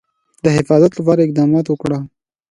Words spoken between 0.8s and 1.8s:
لپاره اقدامات